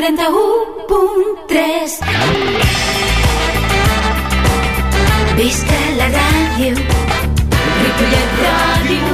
[0.00, 2.00] 91.3
[5.36, 6.70] Visca la ràdio
[7.82, 9.10] Ripollet Ràdio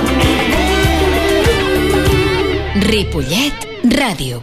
[2.86, 4.38] Ripollet Ràdio.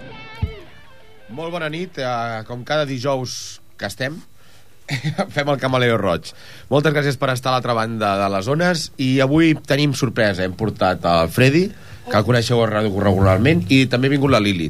[1.31, 4.19] Molt bona nit, eh, com cada dijous que estem,
[5.35, 6.35] fem el Camaleo Roig.
[6.67, 10.59] Moltes gràcies per estar a l'altra banda de les zones i avui tenim sorpresa, hem
[10.59, 11.71] portat el Freddy,
[12.11, 14.67] que el coneixeu regularment, i també ha vingut la Lili.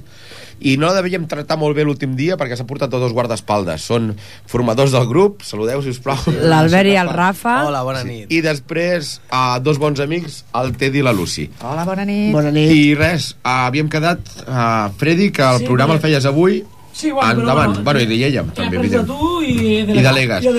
[0.63, 3.83] I no la devíem tractar molt bé l'últim dia perquè s'ha portat tots dos guardaespaldes.
[3.83, 4.13] Són
[4.47, 6.17] formadors del grup, saludeu, si us plau.
[6.39, 7.57] L'Albert i el Rafa.
[7.67, 8.31] Hola, bona nit.
[8.31, 11.49] I després, uh, dos bons amics, el Teddy i la Lucy.
[11.61, 12.31] Hola, bona nit.
[12.33, 12.71] Bona nit.
[12.71, 17.09] I res, uh, havíem quedat, uh, Freddy, que el Sí, programa el feies avui, Sí,
[17.09, 17.71] bueno, però endavant.
[17.83, 19.07] bueno, Bueno, i ella, He també, de evident.
[19.07, 19.95] tu i de I.
[19.97, 20.43] Jo, delegat.
[20.43, 20.51] Jo,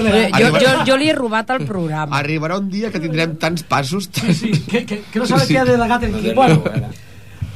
[0.59, 2.19] jo, jo li he robat el programa.
[2.19, 4.11] Arribarà un dia que tindrem tants passos...
[4.13, 5.55] Sí, sí, que, que, que no sabe Sí.
[5.55, 6.35] qué ha delegat el equipo.
[6.35, 6.65] Bueno,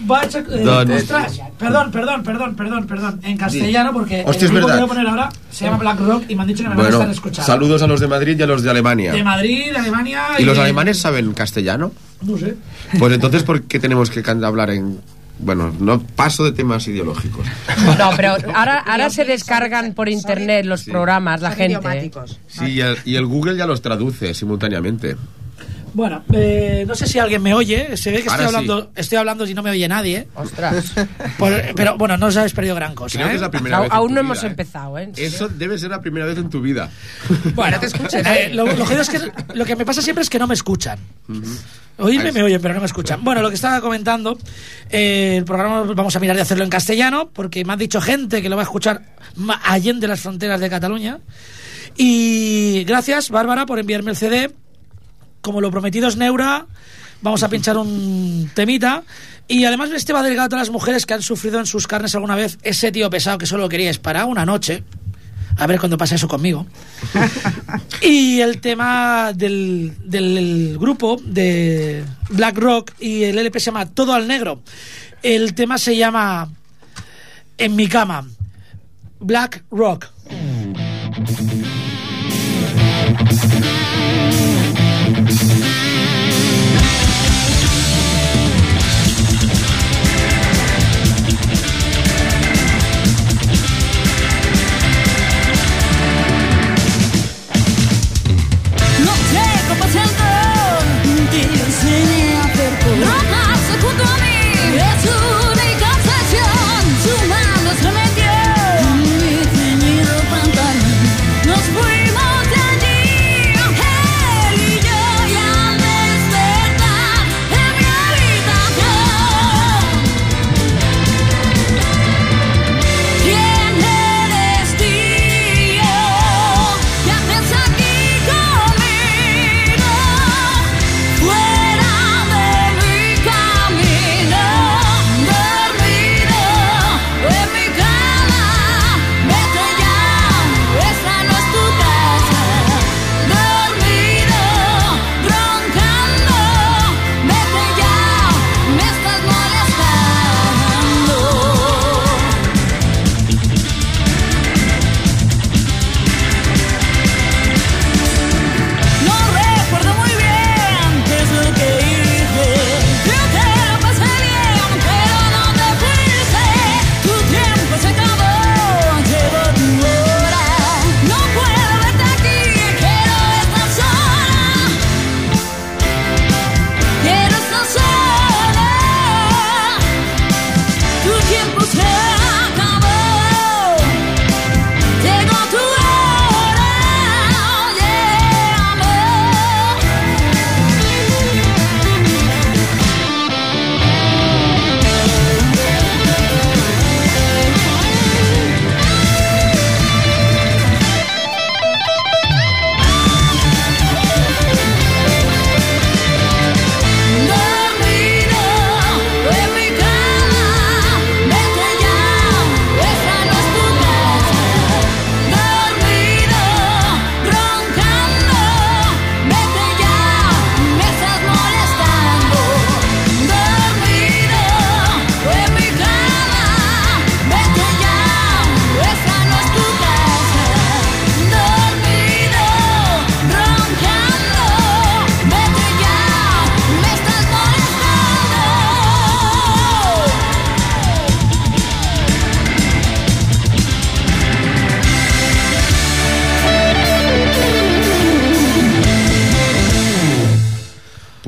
[0.09, 0.39] vaig a...
[0.41, 3.21] Eh, perdón, perdón, perdón, perdón, perdón.
[3.23, 4.75] En castellano, porque Hostia, es el grupo verdad.
[4.75, 6.75] que voy a poner ahora se llama Black Rock y me han dicho que me
[6.75, 7.47] van a Bueno, estar escuchando.
[7.47, 9.13] saludos a los de Madrid y a los de Alemania.
[9.13, 10.23] De Madrid, de Alemania...
[10.39, 11.93] ¿Y los de- alemanes saben castellano?
[12.23, 12.57] No sé.
[12.99, 14.99] Pues entonces, ¿por qué tenemos que hablar en...?
[15.41, 17.47] Bueno, no paso de temas ideológicos.
[17.97, 22.11] No, pero ahora, ahora se descargan por internet los programas, la gente.
[22.49, 25.17] Sí, y el, y el Google ya los traduce simultáneamente.
[25.99, 27.97] Bueno, eh, no sé si alguien me oye.
[27.97, 28.47] Se ve que estoy sí.
[28.47, 30.29] hablando, estoy hablando y no me oye nadie.
[30.37, 30.93] Ostras.
[31.39, 33.19] Por- pero bueno, no os habéis perdido gran cosa.
[33.19, 33.31] Creo ¿eh?
[33.31, 34.47] que es la primera Au- vez en aún no vida, hemos ¿eh?
[34.47, 35.11] empezado, ¿eh?
[35.17, 36.89] Eso debe ser la primera vez en tu vida.
[37.57, 37.79] Bueno,
[38.13, 39.19] eh, lo, lo jodido es que
[39.55, 41.01] lo que me pasa siempre es que no me escuchan.
[41.99, 43.25] Oírme me oyen, pero no me escuchan.
[43.25, 44.39] Bueno, lo que estaba comentando,
[44.91, 48.41] eh, el programa vamos a mirar de hacerlo en castellano, porque me han dicho gente
[48.41, 49.03] que lo va a escuchar
[49.65, 51.19] allende las fronteras de Cataluña.
[51.97, 54.53] Y gracias, Bárbara, por enviarme el CD.
[55.41, 56.67] Como lo prometido es Neura,
[57.23, 59.03] vamos a pinchar un temita.
[59.47, 62.15] Y además este va dedicado a todas las mujeres que han sufrido en sus carnes
[62.15, 64.85] alguna vez ese tío pesado que solo queríais para una noche.
[65.57, 66.67] A ver cuándo pasa eso conmigo.
[68.03, 74.13] y el tema del, del grupo de Black Rock y el LP se llama Todo
[74.13, 74.61] al Negro.
[75.23, 76.49] El tema se llama
[77.57, 78.25] En mi cama.
[79.19, 80.07] Black Rock.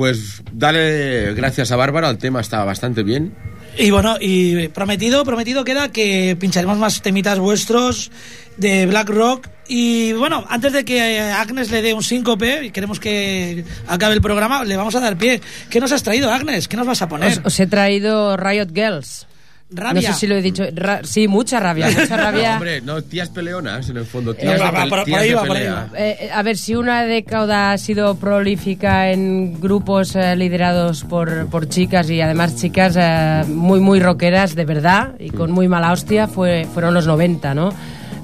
[0.00, 3.35] Pues dale gracias a Bárbara, el tema está bastante bien.
[3.76, 8.11] Y bueno, y prometido, prometido queda que pincharemos más temitas vuestros
[8.56, 9.49] de Black Rock.
[9.69, 14.23] Y bueno, antes de que Agnes le dé un síncope y queremos que acabe el
[14.23, 15.43] programa, le vamos a dar pie.
[15.69, 16.67] ¿Qué nos has traído, Agnes?
[16.67, 17.32] ¿Qué nos vas a poner?
[17.32, 19.26] Os, os he traído Riot Girls.
[19.73, 20.09] Rabia.
[20.09, 20.65] No sé si lo he dicho.
[20.75, 22.55] Ra- sí, mucha rabia, mucha rabia.
[22.55, 25.89] Hombre, no, tías peleonas en el fondo, Eh, tías, va.
[25.97, 31.69] Eh, a ver, si una década ha sido prolífica en grupos eh, liderados por, por
[31.69, 36.27] chicas y además chicas eh, muy, muy rockeras de verdad y con muy mala hostia,
[36.27, 37.73] fue, fueron los 90, ¿no?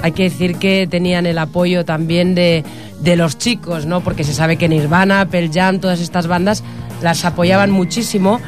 [0.03, 2.65] Hay que decir que tenían el apoyo también de,
[3.01, 4.01] de los chicos, ¿no?
[4.03, 6.63] Porque se sabe que Nirvana, Pearl Jam, todas estas bandas
[7.03, 8.41] las apoyaban muchísimo.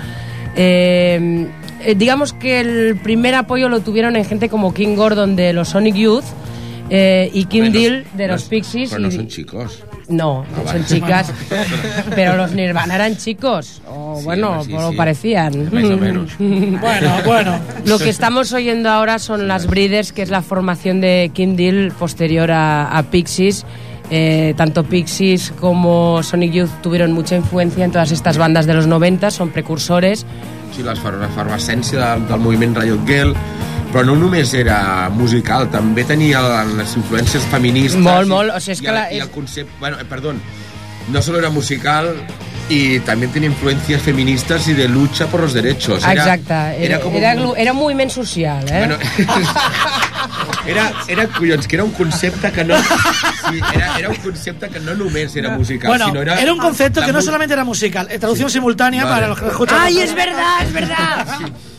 [0.56, 1.46] Eh,
[1.84, 5.68] eh, digamos que el primer apoyo lo tuvieron en gente como King Gordon de los
[5.70, 6.24] Sonic Youth
[6.90, 8.90] eh, y Kim Deal de los es- Pixies.
[8.90, 9.82] Pero no son chicos.
[10.08, 11.32] no, Ah, son chicas.
[12.14, 13.82] pero los Nirvana eran chicos.
[13.88, 14.96] O Sí, bueno, sí, o lo sí.
[14.96, 15.68] parecían.
[15.72, 16.30] Más o menos.
[16.38, 17.58] Bueno, bueno.
[17.84, 21.92] Lo que estamos oyendo ahora son las Breeders, que es la formación de Kim Deal
[21.98, 23.66] posterior a, a Pixies.
[24.10, 28.86] Eh, tanto Pixies como Sonic Youth tuvieron mucha influencia en todas estas bandas de los
[28.86, 30.24] 90, son precursores.
[30.74, 33.32] Sí, l'efar- l'efervescència del, del moviment Riot Girl,
[33.92, 36.42] però no només era musical, també tenia
[36.76, 38.00] les influències feministes.
[38.00, 39.72] Molt, i- molt, o sigui, és i que la- I el concepte...
[39.80, 40.40] Bueno, eh, perdón,
[41.10, 42.14] no solo era musical
[42.68, 46.02] y también tenía influencias feministas y de lucha por los derechos.
[46.04, 48.78] Era- Exacte, era, Era, com era, era un moviment social, eh?
[48.78, 48.96] Bueno,
[50.66, 52.76] era, era, collons, que era un concepte que no...
[52.78, 56.40] Sí, era, era un concepte que no només era musical, Bueno, sinó era...
[56.40, 59.14] era un concepto que no solamente era musical, eh, traducción simultánea Vale.
[59.16, 59.78] para los que lo escuchan.
[59.80, 61.26] ¡Ay, es verdad, es verdad!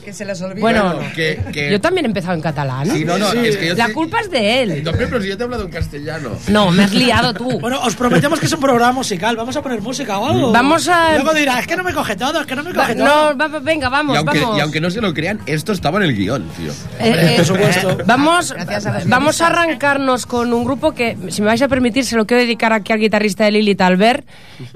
[0.04, 0.62] Que se les olvida.
[0.62, 1.70] Bueno, Bueno, que, que...
[1.72, 2.90] yo también he empezado en catalán.
[2.90, 4.84] Sí, no, no, es que yo La te- culpa es de él.
[4.84, 6.32] No, pero si yo te he hablado en castellano.
[6.48, 7.60] No, me has liado tú.
[7.60, 9.36] Bueno, os prometemos que es un programa musical.
[9.36, 10.52] Vamos a poner música o algo.
[10.52, 12.84] Vamos a- Luego dirá, es que no me coge todo, es que no me Va-
[12.84, 13.06] coge todo.
[13.34, 14.58] no, va- va- venga, vamos, y, aunque, vamos.
[14.58, 16.72] y aunque no se lo crean, esto estaba en el guion, tío.
[17.00, 17.98] Eh, eh, Por supuesto.
[18.06, 21.68] Vamos, Gracias a los vamos a arrancarnos con un grupo que, si me vais a
[21.68, 24.26] permitir, se lo quiero dedicar aquí al guitarrista de Lilith Albert.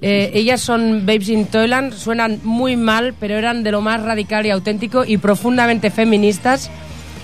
[0.02, 4.46] Eh, ellas son Babes in Toyland, suenan muy mal, pero eran de lo más radical
[4.46, 6.70] y auténtico y profundamente feministas.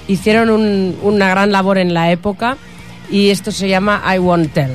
[0.08, 2.58] Hicieron un- una gran labor en la época
[3.12, 4.72] y esto se llama I Won't Tell.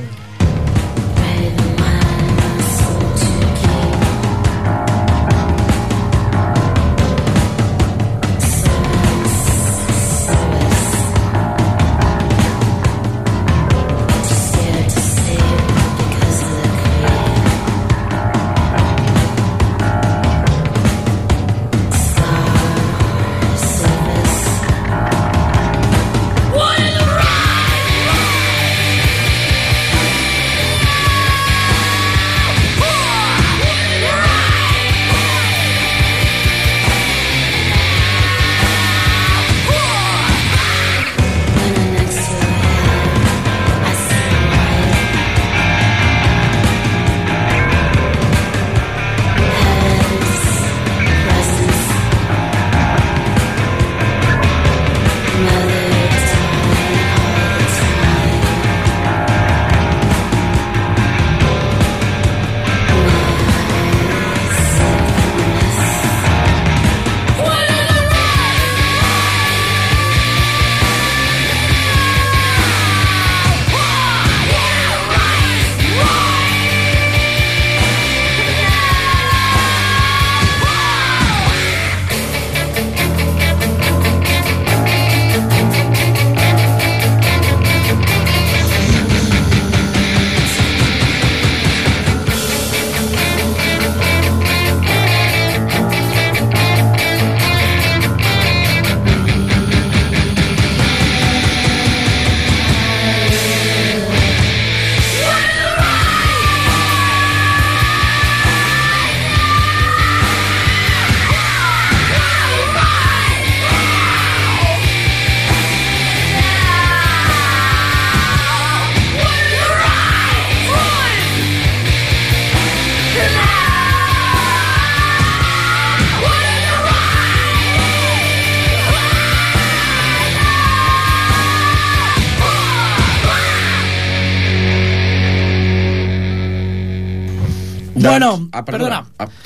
[138.57, 139.05] Ah, perdona.
[139.19, 139.27] Ah,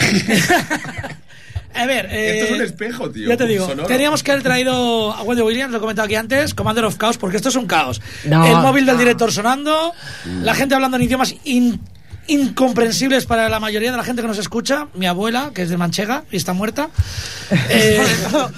[1.75, 3.87] A ver, eh, Esto es un espejo, tío, Ya te digo, sonoro.
[3.87, 7.17] teníamos que haber traído a Wendy Williams, lo he comentado aquí antes, Commander of Chaos,
[7.17, 8.01] porque esto es un caos.
[8.25, 8.45] No.
[8.45, 9.93] El móvil del director sonando,
[10.41, 11.79] la gente hablando en idiomas in-
[12.29, 14.87] incomprensibles para la mayoría de la gente que nos escucha.
[14.93, 16.89] Mi abuela, que es de Manchega y está muerta.
[17.71, 17.99] Eh,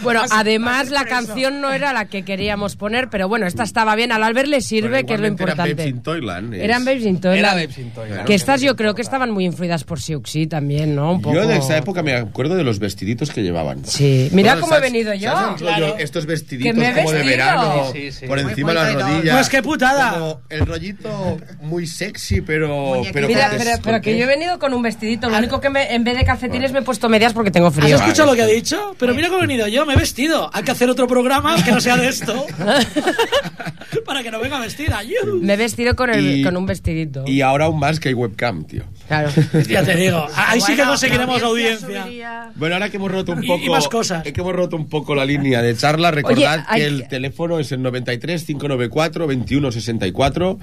[0.04, 4.12] Bueno, además la canción no era la que queríamos poner, pero bueno, esta estaba bien.
[4.12, 5.74] Al Albert le sirve, que es lo importante.
[5.76, 7.40] Babes in Toyland, es- Eran Babes in Toyland.
[7.40, 8.26] Era Babes in Toyland.
[8.26, 11.14] Que estas yo creo que estaban muy influidas por Siuxi también, ¿no?
[11.14, 11.36] Un poco...
[11.36, 13.86] Yo de esa época me acuerdo de los vestiditos que llevaban.
[13.86, 14.28] Sí.
[14.34, 15.56] Mira Bueno, cómo he ¿sabes- venido yo.
[15.58, 15.96] Claro.
[15.98, 18.28] Estos Que vestiditos como de verano, Sí, sí.
[18.28, 19.36] por Muy- encima de las rodillas.
[19.38, 20.12] Pues qué putada.
[20.12, 23.04] Como el rollito muy sexy, pero...
[23.14, 25.30] pero Mira, con pero, pero que yo he venido con un vestidito.
[25.30, 27.74] Lo único que me- en vez de calcetines me he puesto medias porque tengo ¿Has
[27.76, 27.96] frío.
[27.96, 28.96] escuchado lo que ha dicho?
[29.00, 30.50] Pero mira cómo he venido yo, me he vestido.
[30.54, 32.46] Hay que hacer otro programa que no sea de esto.
[34.06, 35.02] Para que no venga vestida.
[35.42, 37.24] Me he vestido con, el, Y- con un vestidito.
[37.28, 38.84] Y ahora aún más que hay webcam, tío.
[39.08, 39.30] Claro.
[39.68, 40.26] Ya te digo.
[40.36, 42.04] Ahí sí que Bueno, conseguiremos audiencia.
[42.04, 43.64] subiría- Bueno, ahora que hemos roto un Y- poco...
[43.66, 44.24] y más cosas.
[44.24, 47.72] que hemos roto un poco la línea de charla, recordad hay que el teléfono es
[47.72, 50.60] el 93 594 2164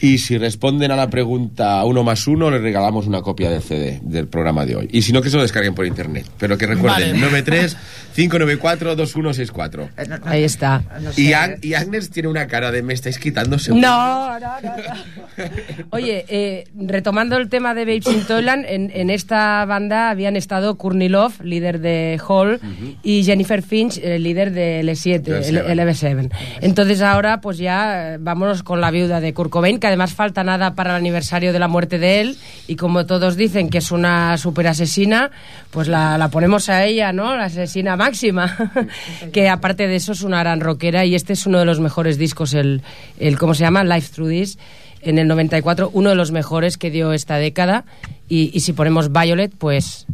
[0.00, 4.00] y si responden a la pregunta uno más uno, les regalamos una copia del CD
[4.02, 4.88] del programa de hoy.
[4.92, 6.26] Y si no, que se lo descarguen por internet.
[6.38, 7.20] Pero que recuerden, Vale.
[7.20, 7.76] 93
[8.14, 10.82] 594 2164 Eh, Ahí está.
[11.00, 11.20] no sé.
[11.22, 13.80] Y, Ag- y Agnes tiene una cara de me estáis quitando seguro.
[13.86, 15.44] No, no, no, no.
[15.90, 20.76] Oye, eh, retomando el tema de Babes in Toyland, en, en esta banda habían estado
[20.76, 22.60] Courtney Love, líder de Hall,
[23.02, 26.30] y Jennifer Finch, eh, líder de L7, Del el, el EV7.
[26.60, 30.44] Entonces ahora, pues ya eh, vámonos con la viuda de Kurt Cobain, que además falta
[30.44, 33.90] nada para el aniversario de la muerte de él, y como todos dicen que es
[33.90, 35.30] una super asesina,
[35.70, 37.36] pues la, ponemos a ella, ¿no?
[37.36, 38.72] La asesina máxima,
[39.32, 42.18] que aparte de eso es una gran rockera, y este es uno de los mejores
[42.18, 42.82] discos, el,
[43.18, 43.84] el ¿cómo se llama?
[43.84, 44.58] Life Through This,
[45.02, 47.84] en el 94, uno de los mejores que dio esta década,
[48.28, 50.06] y, si ponemos Violet, pues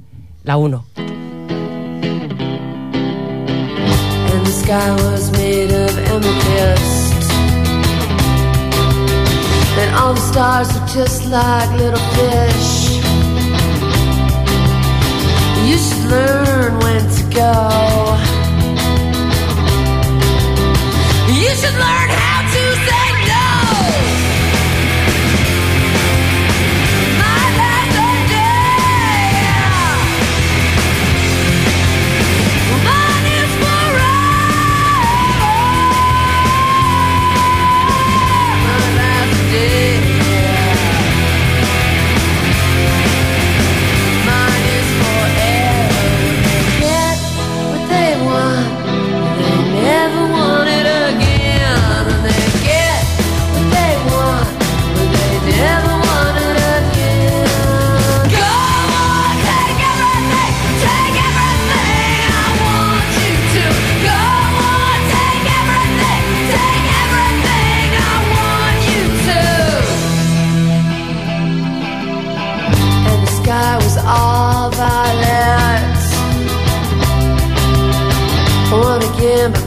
[0.44, 0.84] la 1.
[4.34, 7.03] and the sky was made of amethyst.
[9.84, 12.96] And all the stars are just like little fish.
[15.68, 17.52] You should learn when to go.
[21.28, 22.03] You should learn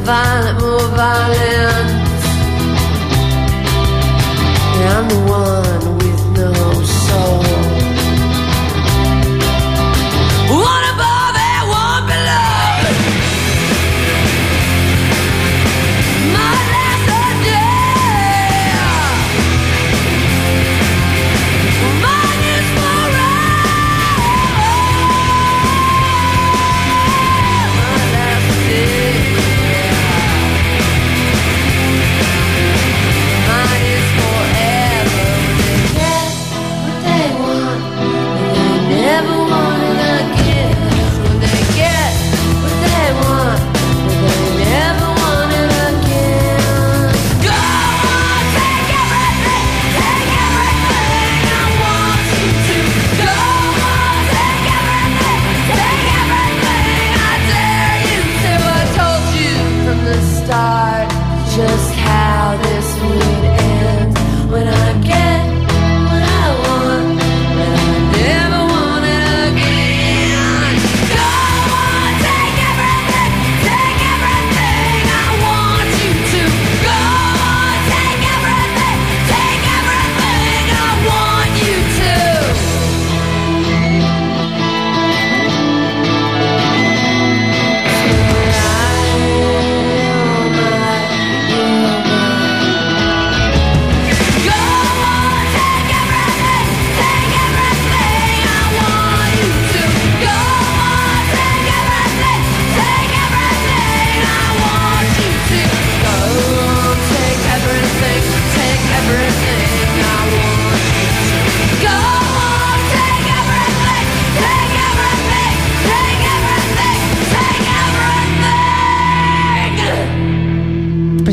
[0.08, 1.90] violent, more violent.
[4.80, 5.77] Yeah, I'm the one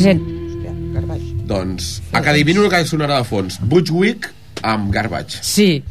[0.04, 1.46] Present.
[1.48, 3.56] Doncs, a que adivino el que sonarà de fons.
[3.60, 4.30] Butchwick
[4.62, 5.38] amb Garbage.
[5.42, 5.82] Sí.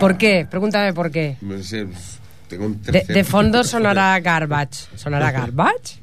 [0.00, 0.46] ¿Por qué?
[0.50, 1.36] Pregúntame por qué.
[1.42, 1.86] No sé,
[2.48, 3.14] tengo un De, tercer...
[3.16, 4.86] de fondo sonará Garbage.
[4.96, 6.00] ¿Sonará Garbage?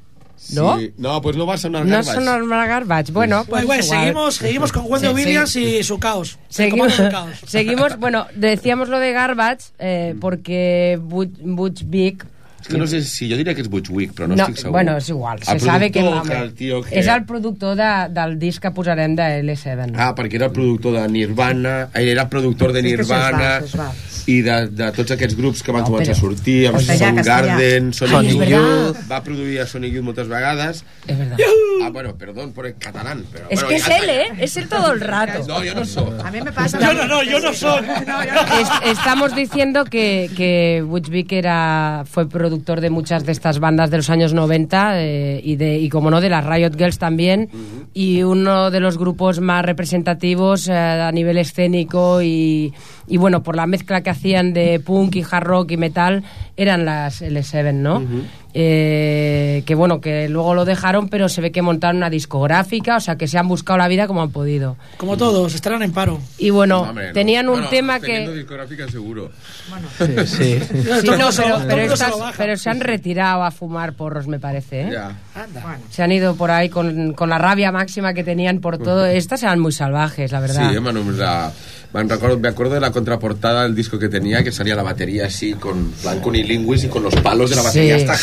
[0.54, 0.78] ¿No?
[0.80, 0.92] Sí.
[0.98, 2.14] No, pues no va a sonar No Garbage.
[2.16, 3.12] sonará Garbage.
[3.12, 4.00] Bueno, pues bueno, igual.
[4.02, 5.64] seguimos, seguimos con Wendy Sí, Williams sí.
[5.78, 6.38] y su caos.
[6.50, 7.30] Seguimos, del caos.
[7.48, 12.24] seguimos, bueno, decíamos lo de Garbage eh, porque Butch, Butch Vig
[12.62, 14.72] És que no sé si jo diria que és Butchwick, però no, no, estic segur.
[14.72, 17.00] bueno, és igual, se El sabe que, productor, el, el tio que...
[17.00, 20.94] és el productor de, del disc que posarem de L7 Ah, perquè era el productor
[21.02, 23.90] de Nirvana, era el productor de Sí, és que Nirvana es va,
[24.30, 27.08] i de, de tots aquests grups que van No, començar però- a sortir, amb Castellà,
[27.10, 28.12] Soundgarden, castellà.
[28.12, 29.02] Sonic és Youth, verdad.
[29.12, 30.84] va produir a Sonic Youth moltes vegades.
[31.08, 31.38] es verdad
[31.84, 33.48] Ah, bueno, perdón por el catalán, pero...
[33.50, 34.14] es bueno, que es él, está.
[34.14, 34.44] ¿eh?
[34.44, 36.14] es él todo el rato No, yo no soy.
[36.24, 36.80] A mí me pasa...
[36.80, 37.82] Yo no, no, yo no soy.
[38.62, 43.90] Es- estamos diciendo que, que Butch Vig era, fue productor de muchas de estas bandas
[43.90, 47.50] de los años 90 eh, y, de, y, como no, de las Riot Girls también.
[47.94, 52.74] Y uno de los grupos más representativos eh, a nivel escénico y,
[53.08, 56.24] y, bueno, por la mezcla que hacían de punk y hard rock y metal,
[56.58, 58.02] eran las L7, ¿no?
[58.54, 63.00] Eh, que bueno, que luego lo dejaron, pero se ve que montaron una discográfica, o
[63.00, 64.78] sea, que se han buscado la vida como han podido.
[64.98, 66.20] Como todos, estarán en paro.
[66.38, 67.14] Y bueno, No, hombre, no.
[67.14, 68.28] tenían un Bueno, tema que...
[68.34, 69.32] discográfica seguro.
[70.26, 70.60] Sí,
[71.06, 72.34] Todo no, se lo- pero, se lo estas- baja.
[72.38, 74.82] pero se han retirado a fumar porros, me parece.
[74.82, 74.90] ¿eh?
[74.92, 75.16] Ya.
[75.90, 79.06] Se han ido por ahí con, con la rabia máxima que tenían por todo.
[79.06, 80.70] Estas eran muy salvajes, la verdad.
[80.70, 81.52] Sí, hermano, o sea,
[81.94, 85.26] me, recuerdo, me acuerdo de la contraportada del disco que tenía, que salía la batería
[85.28, 87.98] así, con plan conilingüis y con los palos de la batería.
[87.98, 88.18] Sí, hasta...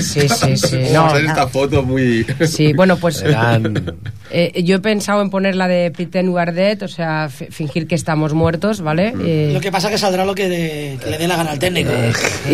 [0.00, 0.76] sí, sí, sí.
[0.76, 2.26] Vamos a No, hacer esta foto muy...
[2.46, 3.96] Sí, bueno, pues Eran...
[4.30, 5.92] eh, yo he pensado en poner la de
[6.38, 9.12] Are Dead, o sea, fi- fingir que estamos muertos, ¿vale?
[9.24, 11.58] Eh, Lo que pasa que saldrá lo que, de- que le dé la gana al
[11.58, 11.90] técnico.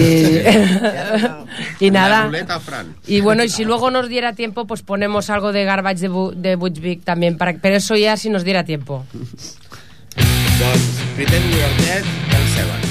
[1.81, 2.25] y, nada.
[2.27, 2.61] ruleta.
[3.07, 6.35] Y bueno, y si luego nos diera tiempo, pues ponemos algo de Garbage de, Bu-
[6.35, 9.05] de Butch Vig también, para, pero eso ya si nos diera tiempo.
[10.17, 10.83] Doncs,
[11.17, 12.86] Pretend We Are Dead, el Seven.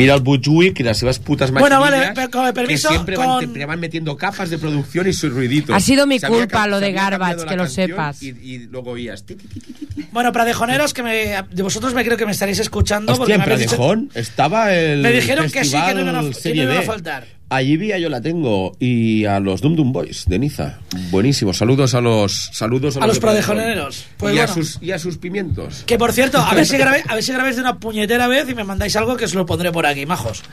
[0.00, 3.16] Mira el Butchwick y las seves putas Bueno, machinillas vale, pero con permiso, que siempre
[3.16, 5.74] van, con- te- van metiendo capas de producción y sus ruiditos.
[5.74, 8.22] Ha sido mi Se culpa lo de Garbage, que lo sepas.
[8.22, 9.24] Y, y luego oías...
[9.24, 10.08] ti, ti, ti, ti, ti.
[10.12, 11.14] Bueno, pradejoneros, que me,
[11.50, 13.12] de vosotros me creo que me estaréis escuchando.
[13.16, 16.00] porque Hostia, en me habéis dicho- Pradejón estaba el Me dijeron que sí, que no
[16.00, 17.26] iban a- que no iban a faltar.
[17.52, 20.78] Allí vi a Yo la tengo y a los Dum Dum Boys de Niza.
[21.10, 21.52] Buenísimo.
[21.52, 24.06] Saludos a los saludos a, A los pradejoneros.
[24.18, 25.82] Pues y, a sus, y a sus pimientos.
[25.84, 28.48] Que por cierto, a ver si grabé, a ver si grabéis de una puñetera vez
[28.48, 30.44] y me mandáis algo que os lo pondré por aquí, majos.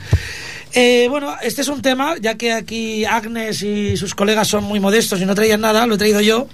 [0.74, 4.80] Eh, bueno, este es un tema, ya que aquí Agnes y sus colegas son muy
[4.80, 6.48] modestos y no traían nada, lo he traído yo.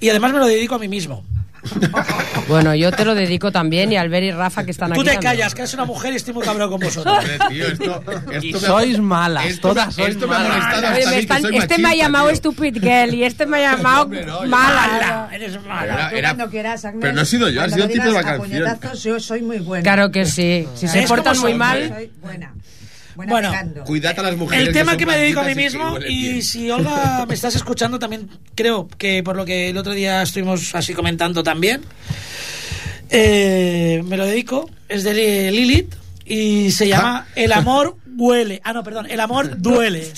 [0.00, 1.24] Y además me lo dedico a mí mismo.
[2.48, 5.04] Bueno, yo te lo dedico también y Albert y Rafa que están Tú aquí.
[5.08, 5.32] te también.
[5.32, 7.16] callas, que eres una mujer y estoy muy cabrón con vosotros.
[7.18, 10.56] Hombre, tío, esto, esto Y me- sois malas, esto todas sois esto me ha malas.
[10.58, 12.36] molestado Oye, me están- este me ha llamado tío.
[12.36, 15.28] Stupid Girl y este me ha llamado Hombre, no, mala.
[15.32, 16.10] Eres Era- mala.
[16.10, 18.12] Tú era- cuando quieras, Agnes, pero no he sido yo, ha sido el tipo de
[18.12, 18.78] la canción.
[19.02, 19.82] yo soy muy buena.
[19.82, 20.68] Claro que sí.
[20.74, 22.52] Si se ¿Ves portan muy mal, Soy buena.
[23.16, 23.84] Buena Bueno, pegando.
[23.84, 24.66] Cuidad a las mujeres.
[24.68, 27.34] El tema son que me dedico a mí y que mismo, y si Olga me
[27.34, 31.82] estás escuchando, también creo que por lo que el otro día estuvimos así comentando también,
[33.10, 38.60] eh, me lo dedico, es de Li- Lilith y se llama El amor huele.
[38.64, 40.12] Ah, no, perdón, El amor duele.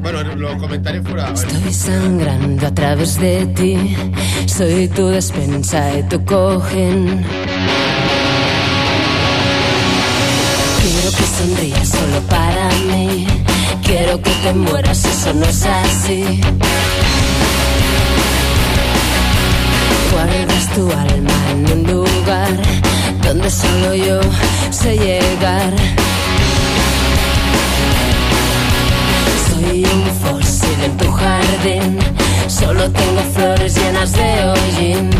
[0.00, 1.32] Bueno, lo comentaré fuera.
[1.32, 3.96] Estoy sangrando a través de ti.
[4.46, 7.24] Soy tu despensa y tu cogen.
[10.88, 13.26] Quiero que sonrías solo para mí.
[13.82, 16.40] Quiero que te mueras, eso no es así.
[20.12, 22.52] Guardas tu alma en un lugar
[23.20, 24.20] donde solo yo
[24.70, 25.74] sé llegar.
[29.48, 31.98] Soy un fósil en tu jardín,
[32.46, 35.10] solo tengo flores llenas de hollín.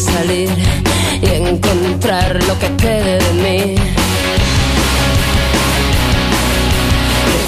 [0.00, 0.48] Salir
[1.20, 3.74] y encontrar lo que quede de mí.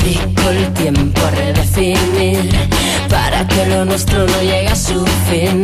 [0.02, 2.50] Dedico el tiempo a redefinir
[3.08, 5.62] para que lo nuestro no llegue a su fin.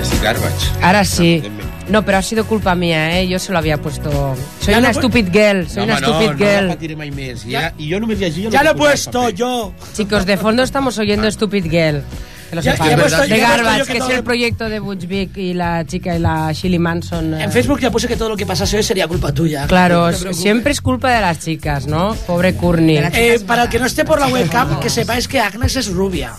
[0.00, 0.66] Ahora sí, Garbage.
[0.82, 1.42] ahora sí.
[1.88, 3.28] No, pero ha sido culpa mía, ¿eh?
[3.28, 4.34] Yo se lo había puesto.
[4.60, 6.62] Soy Ya una stupid girl, soy una stupid no, girl.
[6.62, 7.44] No la patiré mai més.
[7.44, 8.48] I, ja, I jo només llegia...
[8.48, 9.74] Ya lo he puesto yo.
[9.94, 12.02] Chicos, de fondo estamos oyendo Stupid Girl.
[12.50, 15.84] Que lo puesto- de Garbage, que que es el proyecto de Butch Vig y la
[15.86, 17.34] chica y la Shirley Manson.
[17.34, 17.44] eh.
[17.44, 19.66] En Facebook ya puse que todo lo que pasase hoy sería culpa tuya.
[19.66, 22.14] Claro, No siempre es culpa de las chicas, ¿no?
[22.26, 22.96] Pobre Courtney.
[23.12, 26.32] Eh, para el que no esté por la webcam, que sepáis que Agnes es rubia.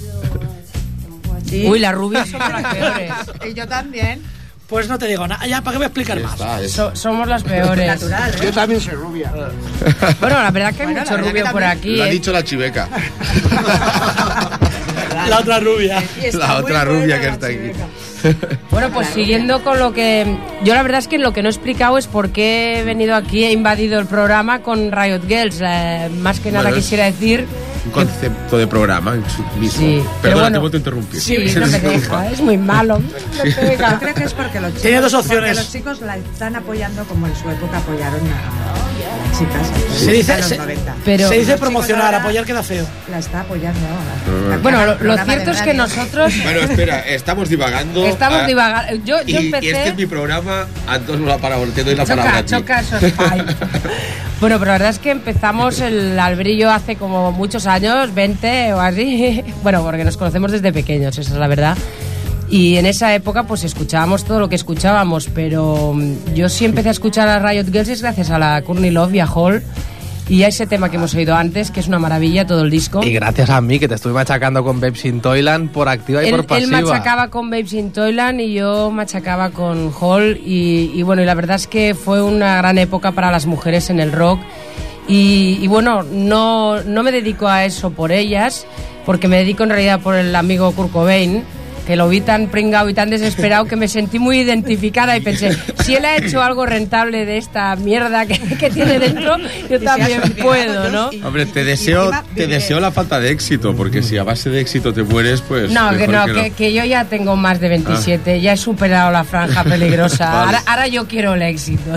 [1.52, 1.68] Sí.
[1.70, 3.12] Uy, las rubias somos las peores.
[3.48, 4.22] Y yo también.
[4.68, 5.46] Pues no te digo nada.
[5.46, 6.40] Ya, ¿para qué voy a explicar más?
[6.72, 7.86] So- somos las peores.
[7.88, 8.52] Natural, ¿eh?
[10.22, 11.72] Bueno, la verdad que hay Bueno, mucho rubio por también.
[11.72, 11.96] aquí.
[11.98, 12.12] Lo ha ¿eh?
[12.12, 12.88] dicho la chiveca.
[15.28, 16.02] La otra rubia.
[16.34, 17.72] La otra rubia que está aquí.
[18.70, 20.38] Bueno, pues siguiendo con lo que...
[20.64, 23.16] Yo la verdad es que lo que no he explicado es por qué he venido
[23.16, 25.60] aquí, he invadido el programa con Riot Girls.
[25.62, 27.46] Eh, más que nada Bueno, es- quisiera decir
[27.86, 29.80] un concepto de programa en sí mismo.
[29.80, 30.54] Sí, pero Perdona, bueno.
[30.54, 31.22] te vuelvo a interrumpir.
[31.22, 33.00] Sí, no me deja, es muy malo.
[33.38, 35.56] No Yo creo que es porque los chicos, Tiene dos opciones.
[35.58, 39.68] los chicos la están apoyando como en su época apoyaron a las chicas.
[40.00, 40.96] Se dice- a los se- 90.
[41.06, 42.86] Pero- Se dice promocionar, ahora apoyar queda feo.
[43.10, 43.80] La está apoyando.
[43.80, 44.58] Ah.
[44.62, 48.06] Bueno, lo, cierto es que nosotros Bueno, espera, estamos divagando.
[48.06, 49.04] estamos ah, divagando.
[49.06, 49.72] Yo, Y, yo y empecé.
[49.72, 53.46] este es mi programa, Antonio la palabra, te doy la palabra Choca, fine.
[54.42, 58.80] Bueno, pero la verdad es que empezamos el albrillo hace como muchos años, 20 o
[58.82, 59.44] así.
[59.64, 61.78] Bueno, porque nos conocemos desde pequeños, esa es la verdad.
[62.52, 66.90] Y en esa época pues escuchábamos todo lo que escuchábamos, pero mm, yo sí empecé
[66.90, 69.64] a escuchar a Riot Girls es gracias a la Courtney Love y a Hall
[70.28, 73.04] y a ese tema que hemos oído antes, que es una maravilla todo el disco.
[73.04, 76.28] Y gracias a mí, que te estuve machacando con Babes in Toyland por activa y
[76.28, 76.82] Él, por él pasiva.
[76.82, 81.34] machacaba con Babes in Toyland y yo machacaba con Hall y, y bueno, y la
[81.34, 84.40] verdad es que fue una gran época para las mujeres en el rock
[85.08, 88.66] y, y bueno, no, no me dedico a eso por ellas,
[89.06, 91.44] porque me dedico en realidad por el amigo Kurt Cobain,
[91.92, 95.58] que lo vi tan pringado y tan desesperado que me sentí muy identificada y pensé,
[95.84, 99.36] si él ha hecho algo rentable de esta mierda que, que tiene dentro,
[99.70, 101.12] yo también puedo, ¿no?
[101.12, 104.62] y- Hombre, te deseo, te deseo la falta de éxito, porque si a base de
[104.62, 105.70] éxito te mueres, pues.
[105.70, 109.26] No, que no, que, que yo ya tengo más de 27, ya he superado la
[109.26, 110.26] franja peligrosa.
[110.32, 110.46] Vale.
[110.46, 111.92] ahora, ahora yo quiero el éxito.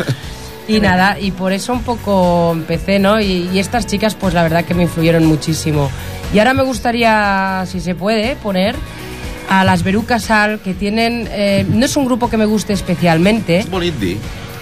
[0.66, 3.20] y nada, y por eso un poco empecé, ¿no?
[3.20, 5.90] Y, y estas chicas, pues la verdad que me influyeron muchísimo.
[6.32, 8.74] Y ahora me gustaría, si se puede, poner
[9.48, 11.28] a las Beruca Sal, que tienen.
[11.30, 13.58] eh, no es un grupo que me guste especialmente.
[13.58, 14.18] Es.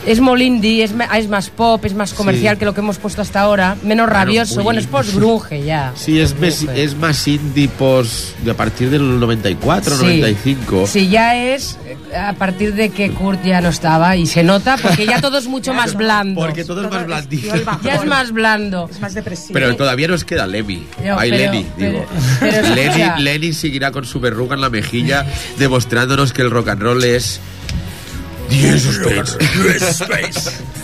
[0.06, 2.58] Es molindie, es, ma- es más pop, es más comercial Sí.
[2.58, 3.74] que lo que hemos puesto hasta ahora.
[3.82, 4.54] Menos Bueno, rabioso.
[4.56, 4.98] muy Bueno, es indie.
[4.98, 5.92] post-grunge ya.
[5.96, 10.04] Sí, es, es más indie pos, de a partir del 94, Sí.
[10.04, 10.86] 95.
[10.86, 14.76] Sí, ya es eh, a partir de que Kurt ya no estaba y se nota
[14.76, 16.38] porque ya todo es mucho más blando.
[16.40, 17.54] Porque todo es más es- blandito.
[17.82, 18.88] Ya es más blando.
[18.90, 19.54] Es más depresivo.
[19.54, 20.84] Pero todavía nos queda Lemmy.
[21.02, 22.06] Yo, Ay, pero- Lenny, digo.
[22.40, 22.74] pero escucha.
[22.74, 25.24] Lenny, Lenny seguirá con su verruga en la mejilla,
[25.58, 27.40] demostrándonos que el rock and roll es.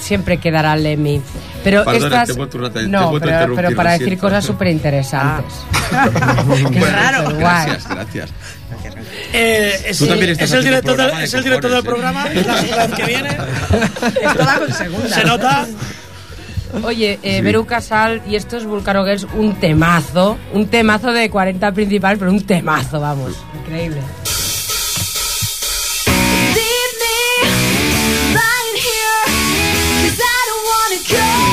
[0.01, 1.21] Siempre quedará Lemmy.
[1.63, 2.37] Pero Perdona, estas...
[2.49, 4.27] te te no, pero, pero para decir siento.
[4.27, 5.55] cosas súper interesantes.
[6.73, 7.37] Qué raro.
[7.37, 8.31] Gracias, gracias.
[9.33, 11.83] Eh, es, Tú también estás es el director, del, programa de es el director del
[11.83, 13.31] programa, es la segunda vez que viene.
[14.73, 15.09] Segunda.
[15.09, 15.67] Se nota.
[16.85, 20.39] Oye, eh, Beru Casal y estos Vulcano Girls, un temazo.
[20.53, 23.35] Un temazo de 40 principal, pero un temazo, vamos.
[23.61, 24.01] Increíble.
[31.05, 31.50] care.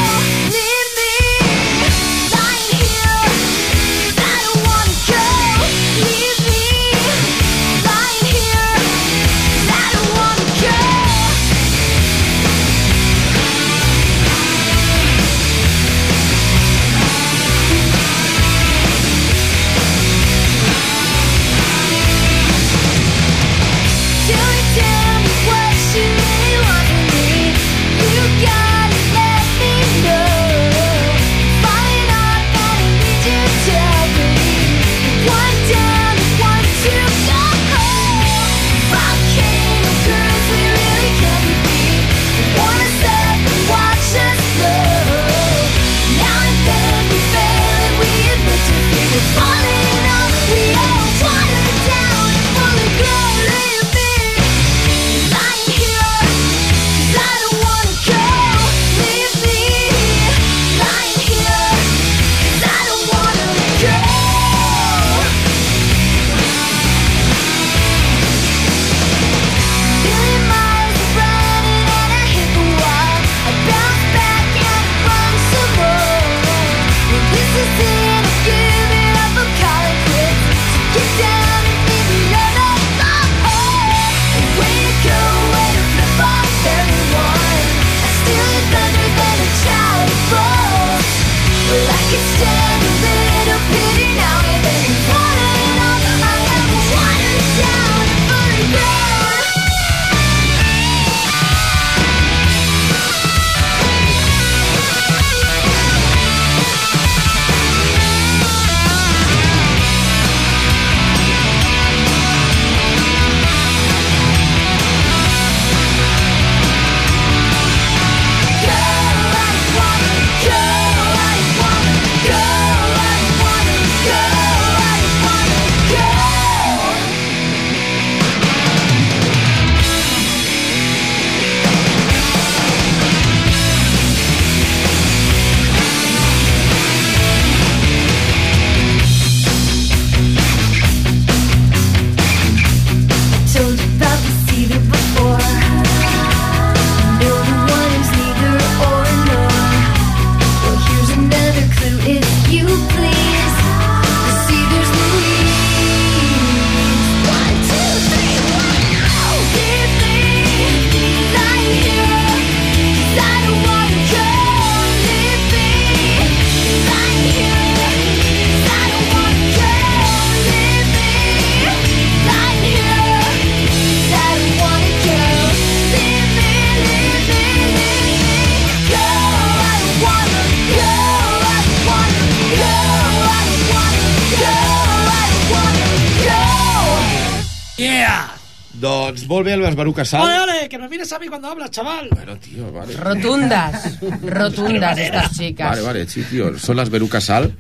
[188.78, 190.22] Doncs molt bé les Baruques Sal.
[190.22, 192.10] Ole, ole, que me mires a mí cuando hablas, chaval.
[192.12, 192.94] Bueno, tío, vale.
[192.96, 195.70] Rotundas, rotundas estas chicas.
[195.72, 196.58] Vale, vale, sí, tío.
[196.60, 197.56] Son las Berucas Sal.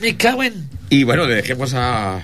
[0.00, 0.68] Me cago en...
[0.88, 2.20] Y bueno, le dejemos a,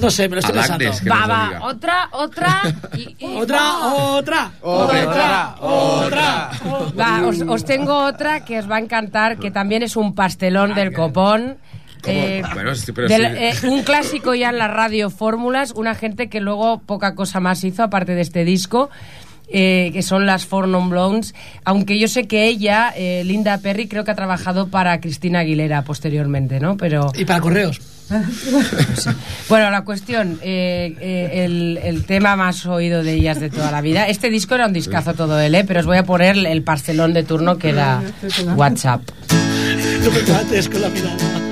[0.00, 1.10] No sé, me lo estoy pensando.
[1.10, 2.62] Va, va, otra, otra.
[2.96, 6.50] y- y- Otra, otra, otra, otra.
[6.98, 10.74] Va, os, os tengo otra que os va a encantar, que también es un pastelón
[10.74, 11.58] del copón.
[12.06, 13.66] Eh, Bueno, sí, pero del- sí.
[13.66, 17.62] eh, un clásico ya en la radio Fórmulas, una gente que luego poca cosa más
[17.64, 18.90] hizo aparte de este disco.
[19.54, 21.34] eh, que son las Four Non Blondes,
[21.64, 25.82] aunque yo sé que ella, eh, Linda Perry, creo que ha trabajado para Cristina Aguilera
[25.82, 26.78] posteriormente, ¿no?
[26.78, 27.78] Pero Y para correos.
[29.50, 33.82] bueno, la cuestión, eh, eh, el, el tema más oído de ellas de toda la
[33.82, 34.08] vida.
[34.08, 35.64] Este disco era un discazo todo él, ¿eh?
[35.66, 38.00] pero os voy a poner el pastelón de turno que era
[38.56, 39.02] WhatsApp.
[40.02, 41.51] No me con la mirada.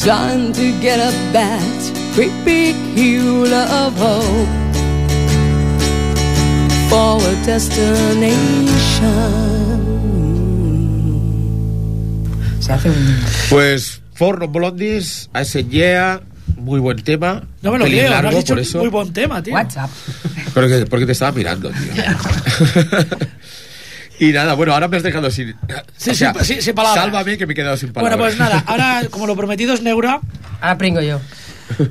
[0.00, 4.48] trying to get up that great big hill of hope
[6.88, 8.30] for a destination.
[12.60, 13.18] Se hace un...
[13.50, 16.22] Pues Forno Blondies, a ese Yeah,
[16.56, 17.42] muy buen tema.
[17.60, 18.78] No me lo creo, largo, has dicho por eso.
[18.78, 19.52] muy buen tema, tío.
[19.52, 19.90] WhatsApp.
[20.54, 21.92] Porque, porque te estaba mirando, tío.
[24.20, 25.56] y nada, bueno, ahora me has dejado sin.
[25.96, 27.04] Sí, o sea, sin- sin- sin palabras.
[27.04, 28.36] Sálvame que me he quedado sin Bueno, palabras.
[28.36, 30.20] pues nada, ahora como lo prometido es Neura,
[30.60, 31.20] Ahora pringo yo.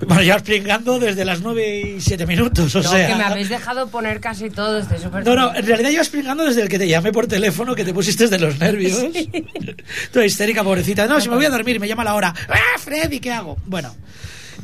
[0.07, 3.07] bueno, ya os pringando desde las 9 y 7 minutos, o No, sea...
[3.07, 5.25] que me habéis dejado poner casi todo, estoy súper...
[5.25, 7.93] No, no, en realidad yo pringando desde el que te llamé por teléfono, que te
[7.93, 8.97] pusiste de los nervios.
[10.11, 11.07] Tú histérica, pobrecita.
[11.07, 12.33] No, si me voy a dormir me llama la hora.
[12.49, 13.57] ¡Ah, Freddy, qué hago!
[13.65, 13.95] Bueno.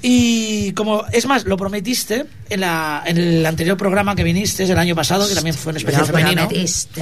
[0.01, 4.77] Y como, es más, lo prometiste en, la, en el anterior programa que viniste el
[4.77, 6.47] año pasado, que también fue un especial Lo femenino.
[6.47, 7.01] prometiste.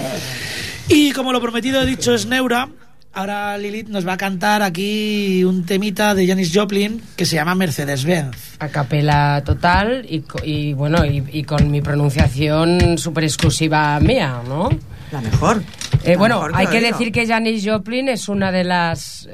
[0.90, 2.70] Y como lo prometido he dicho es Neura,
[3.14, 7.56] ahora Lilith nos va a cantar aquí un temita de Janis Joplin que se llama
[7.56, 8.36] Mercedes-Benz.
[8.60, 14.70] A capela total y, y bueno, y, y con mi pronunciación súper exclusiva mía, ¿no?
[15.12, 15.62] La mejor.
[16.04, 16.92] Eh, La bueno, mejor hay lo que digo.
[16.92, 19.28] decir que Janis Joplin es una de las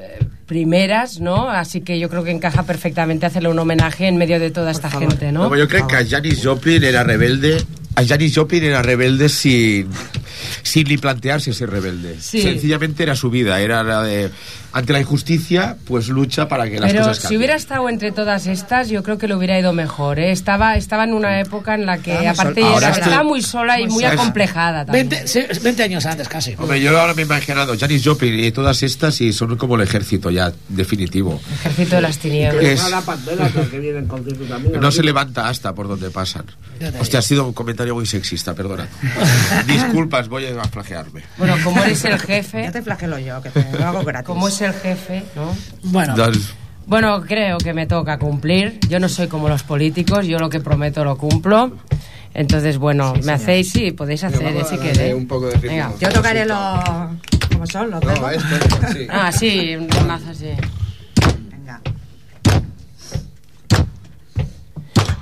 [0.50, 1.48] primeras, ¿no?
[1.48, 4.90] Así que yo creo que encaja perfectamente hacerle un homenaje en medio de toda esta
[4.90, 5.08] favor.
[5.10, 5.48] gente, ¿no?
[5.48, 7.64] No, yo creo que a Janis Joplin era rebelde.
[7.94, 9.86] A Janis Joplin era rebelde sin,
[10.62, 12.16] sin ni plantearse ser rebelde.
[12.20, 12.42] Sí.
[12.42, 13.60] Sencillamente era su vida.
[13.60, 14.30] Era la de.
[14.72, 17.38] Ante la injusticia, pues lucha para que las Pero cosas si cambien.
[17.40, 20.20] hubiera estado entre todas estas, yo creo que le hubiera ido mejor.
[20.20, 20.30] ¿eh?
[20.30, 24.04] Estaba, estaba en una época en la que, muy aparte, estaba muy sola y muy
[24.04, 25.08] acomplejada también.
[25.08, 26.54] 20, se- 20 años antes casi.
[26.56, 29.80] Hombre, yo ahora me he imaginado Janis Joplin y todas estas y son como el
[29.82, 31.40] ejército ya definitivo.
[31.64, 32.64] Ejército de las tinieblas.
[32.64, 32.80] Es-
[34.80, 36.44] no se levanta hasta por donde pasan.
[37.00, 38.86] Hostia, ha sido un comentario muy sexista, perdona.
[39.66, 41.22] Disculpas, voy a flagearme.
[41.36, 44.26] Bueno, como eres el jefe, Ya te flagelo yo, que te lo hago gratis.
[44.26, 45.54] como es el jefe, ¿no?
[45.82, 46.14] Bueno,
[46.86, 48.78] Bueno, creo que me toca cumplir.
[48.88, 51.76] Yo no soy como los políticos, yo lo que prometo lo cumplo.
[52.32, 55.14] Entonces, bueno, me hacéis, sí, podéis hacer, eh, si queréis.
[55.14, 55.58] Un poco de.
[55.58, 55.92] Venga.
[56.00, 56.58] Yo tocaré los...
[57.52, 57.90] ¿Cómo son?
[57.90, 58.46] Los No, esto,
[58.92, 59.06] sí.
[59.10, 60.50] Ah, sí, un temazo así.
[61.50, 61.80] Venga.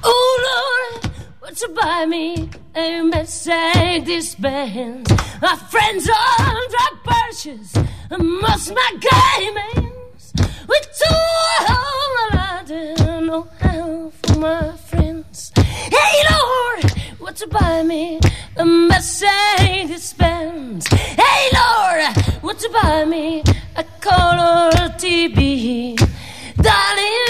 [0.02, 1.12] Oh Lord,
[1.48, 5.08] what's you buy me a Mercedes Benz?
[5.40, 7.74] My friends are drug purchase,
[8.18, 10.24] most my gamings.
[10.68, 11.24] With two
[11.70, 15.52] home Aladdin, no help for my friends.
[15.56, 18.20] Hey Lord, what's you buy me
[18.56, 20.86] a Mercedes Benz?
[20.88, 23.42] Hey Lord, what's you buy me
[23.74, 24.70] a color
[25.00, 25.96] TV?
[26.60, 27.27] Darling,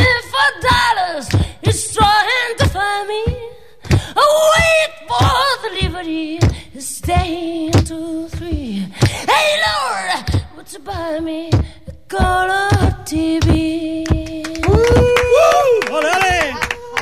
[4.54, 6.38] wait for delivery,
[6.78, 8.86] stay two, three.
[9.00, 11.50] Hey, Lord, what's you buy me?
[11.50, 12.68] A color
[13.04, 14.04] TV.
[15.90, 16.12] ¡Ole,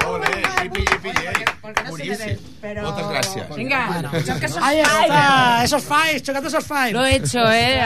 [0.07, 0.27] ole!
[2.83, 3.49] Muchas gracias.
[3.57, 6.93] Venga, choca esos Ahí está, esos fives, chocando esos fives.
[6.93, 7.81] Lo he hecho, ¿eh?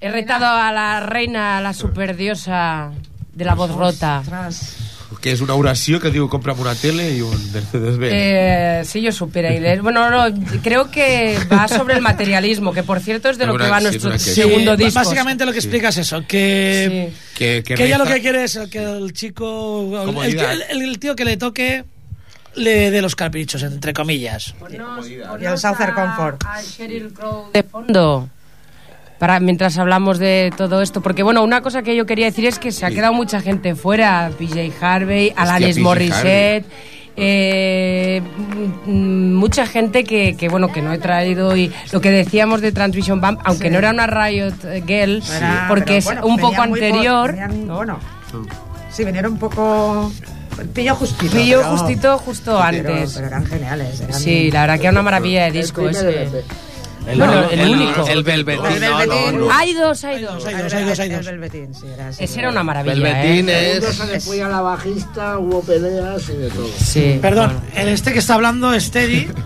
[0.00, 2.90] He retado a la reina, a la superdiosa
[3.32, 4.20] de la voz rota.
[4.20, 4.81] Ostras.
[5.22, 8.12] Que es una oración que digo, cómprame una tele y un Mercedes-Benz.
[8.12, 9.80] Eh, si yo supiera inglés.
[9.80, 13.68] Bueno, no, creo que va sobre el materialismo, que por cierto es de lo que
[13.68, 14.98] va sí, nuestro segundo Sí, disco.
[14.98, 17.16] Básicamente lo que explica es eso, que, Sí.
[17.38, 21.14] que, que que ella lo que quiere es que el chico, el, el- el tío
[21.14, 21.84] que le toque,
[22.56, 24.54] le dé los caprichos, entre comillas.
[24.68, 26.42] Y el Southern Comfort.
[26.44, 28.28] a Sheryl Crow de fondo.
[29.22, 32.58] Para, mientras hablamos de todo esto, porque bueno, una cosa que yo quería decir es
[32.58, 36.64] que se ha quedado mucha gente fuera, PJ Harvey, Alanis PJ Morissette,
[37.16, 38.20] eh,
[38.84, 42.72] mm, mucha gente que, que, bueno que no he traído y lo que decíamos de
[42.72, 44.54] Transvision Bump, aunque no era una Riot
[44.88, 45.22] Girl,
[45.68, 47.74] porque pero es bueno, un poco venían anterior, venían- ¿no?
[47.76, 47.98] Bueno,
[48.90, 50.10] sí, vinieron un poco...
[50.74, 51.32] Pillo justito.
[51.32, 53.12] Pillo pero- justito justo pero- antes.
[53.14, 54.00] Pero eran geniales.
[54.00, 56.28] eran- Sí, la verdad que era una maravilla de disco ese.
[57.06, 58.06] El, Bueno, el único.
[58.06, 58.64] El Velvetín.
[58.66, 59.38] El Velvetín.
[59.38, 59.52] no, no.
[59.52, 60.44] Hay dos, hay dos.
[60.46, 61.26] Hay dos, hay dos, hay El dos.
[61.26, 62.24] Velvetín, sí, era así.
[62.24, 62.94] Ese era una maravilla.
[62.94, 63.72] Velvetín ¿eh?
[63.78, 63.84] es...
[63.96, 66.68] se le fue a la bajista, hubo peleas y de todo.
[66.78, 67.18] Sí.
[67.20, 69.28] Perdón, el este que está hablando es Teddy,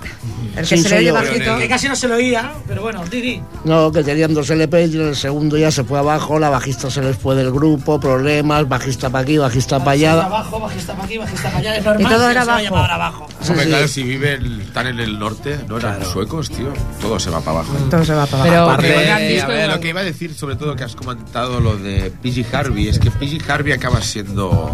[0.57, 1.59] El que Sí, se le oye bajito.
[1.59, 3.43] que casi no se lo oía, pero bueno, Didi.
[3.65, 6.91] No, que tenían dos LPs y en el segundo ya se fue abajo, la bajista
[6.91, 10.25] se les fue del grupo, problemas, bajista para aquí, bajista para Bajista allá.
[10.25, 11.77] abajo, bajista para aquí, bajista para allá.
[11.77, 12.77] Es normal todo que era abajo.
[12.77, 13.27] abajo.
[13.49, 13.69] Hombre, sí.
[13.69, 16.73] claro, si viven tan en el norte, no eran suecos, tío.
[17.03, 17.73] Todo se va para abajo.
[17.91, 18.71] Todo se va para Pero abajo.
[18.73, 20.85] Aparte- que gran Eh, disco a ver, lo que iba a decir, sobre todo que
[20.85, 24.71] has comentado lo de PG Harvey, es que PG Harvey acaba siendo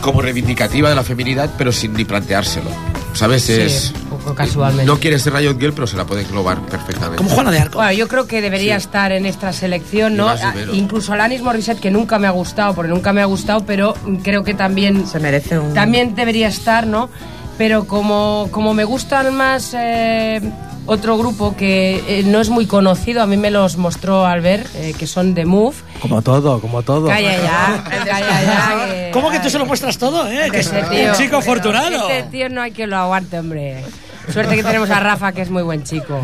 [0.00, 2.70] como reivindicativa de la feminidad, pero sin ni planteárselo.
[3.12, 3.42] ¿Sabes?
[3.42, 4.84] Sí, es, un poco casualmente.
[4.86, 7.16] No quiere ser Riot Girl, pero se la puede englobar perfectamente.
[7.16, 7.78] Como Juana de Arco.
[7.78, 10.28] Bueno, yo creo que debería estar en esta selección, ¿no?
[10.28, 13.94] Ah, Incluso Alanis Morissette, que nunca me ha gustado, porque nunca me ha gustado, pero
[14.22, 15.74] creo que también Se merece un...
[15.74, 17.10] también debería estar, ¿no?
[17.58, 20.40] Pero como, como me gustan más eh,
[20.86, 24.94] otro grupo que eh, no es muy conocido, a mí me los mostró Albert, eh,
[24.98, 25.76] que son The Move.
[26.02, 27.06] Como todo, como todo.
[27.08, 28.86] Calla ya, calla ya.
[28.86, 30.48] que- ¿Cómo que tú se lo muestras todo, eh?
[30.50, 32.08] Que es Ese un chico afortunado.
[32.08, 33.84] Este tío no hay que lo aguante, hombre.
[34.32, 36.20] Suerte que tenemos a Rafa, que es muy buen chico.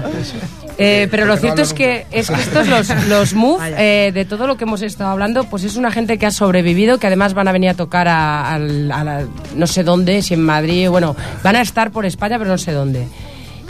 [0.79, 4.47] Eh, pero lo cierto es que, es que estos, los, los Move, eh, de todo
[4.47, 7.49] lo que hemos estado hablando, pues es una gente que ha sobrevivido, que además van
[7.49, 11.17] a venir a tocar a, al- a la- no sé dónde, si en Madrid, bueno,
[11.43, 13.09] van a estar por España, pero no sé dónde.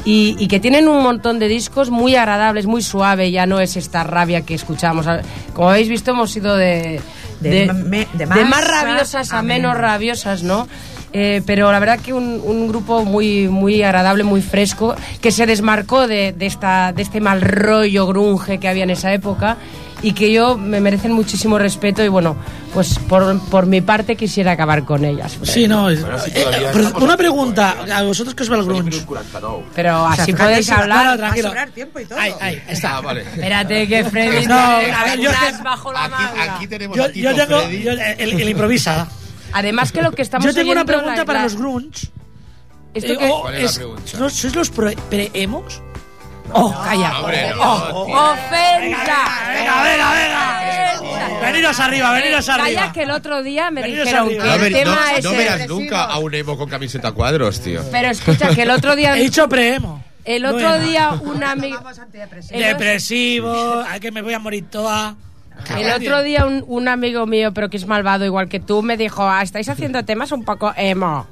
[0.06, 3.76] Y, y que tienen un montón de discos muy agradables, muy suave, ya no es
[3.76, 5.04] esta rabia que escuchamos.
[5.52, 7.00] Como habéis visto, hemos ido de,
[7.40, 9.80] De me- de más rabiosas a, a menos menos.
[9.80, 10.68] rabiosas, ¿no?
[11.12, 15.46] Eh, pero la verdad que un, un grupo muy, muy agradable, muy fresco, que se
[15.46, 19.56] desmarcó de, de esta, de este mal rollo grunge que había en esa época
[20.02, 22.36] y que yo me merecen muchísimo respeto y bueno,
[22.74, 25.38] pues por, por mi parte quisiera acabar con ellas.
[25.42, 25.88] Sí, no.
[25.88, 29.02] es- Bueno, eh, una pregunta, a vosotros que os va el grunge.
[29.74, 31.16] Pero O sea, así podéis hablar.
[31.16, 31.50] Tranquilo.
[31.72, 32.18] tiempo y todo.
[32.18, 32.98] Ahí, ahí, está.
[32.98, 33.22] Ah, vale.
[33.22, 35.30] Espérate que Freddy No, a ver, yo
[35.64, 36.54] bajo la Aquí, manga.
[36.56, 37.60] aquí tenemos Yo, a yo Tito tengo.
[37.62, 37.82] Freddy.
[37.82, 39.08] yo- el, el improvisa.
[39.58, 42.08] Además que lo que estamos Yo tengo una pregunta la- para la- los grunge.
[42.94, 44.02] esto Eh, oh, ¿Cuál es la es- pregunta?
[44.18, 45.82] ¿no ¿Sois los pro- pre-emos?
[46.52, 47.18] Oh, Calla.
[47.20, 48.32] Hombre, no, Oh.
[48.32, 49.16] ¡Ofensa!
[49.48, 50.60] Venga, venga, venga.
[51.00, 51.40] Ofensa.
[51.40, 52.92] Veniros arriba, veniros arriba.
[52.92, 54.42] que el otro día me Veniros dijeron arriba.
[54.44, 55.24] que No, el ver- tema no- es...
[55.24, 57.82] no verás nunca a un emo con camiseta cuadros, tío.
[57.90, 59.16] Pero escucha que el otro día...
[59.16, 60.04] He dicho pre-emo.
[60.24, 60.84] El otro Bueno.
[60.84, 61.80] día un amigo...
[62.52, 65.16] Depresivo, ay, que me voy a morir toda.
[65.78, 68.96] El otro día un, un amigo mío, pero que es malvado igual que tú, me
[68.96, 71.26] dijo, "Ah, estáis haciendo temas un poco emo